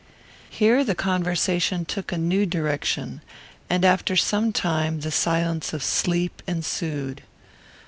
[0.49, 3.21] Here the conversation took a new direction,
[3.69, 7.21] and, after some time, the silence of sleep ensued.